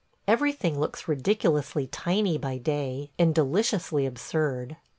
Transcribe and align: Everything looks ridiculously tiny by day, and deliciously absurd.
Everything 0.27 0.79
looks 0.79 1.07
ridiculously 1.07 1.85
tiny 1.85 2.35
by 2.35 2.57
day, 2.57 3.11
and 3.19 3.35
deliciously 3.35 4.07
absurd. 4.07 4.77